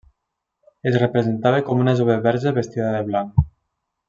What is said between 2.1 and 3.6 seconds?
verge vestida de blanc.